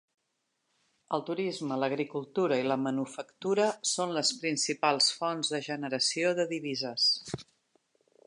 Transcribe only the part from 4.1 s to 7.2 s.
les principals fonts de generació de divises.